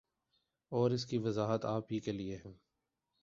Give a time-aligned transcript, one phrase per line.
[0.71, 2.53] اور اس کی وضاحت آپ ہی کیلئے ہیں